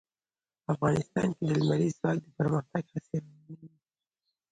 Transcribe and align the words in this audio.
افغانستان 0.73 1.27
کې 1.35 1.43
د 1.47 1.51
لمریز 1.59 1.93
ځواک 2.01 2.17
د 2.23 2.27
پرمختګ 2.37 2.83
هڅې 2.93 3.15
روانې 3.23 3.55
دي. 3.61 3.69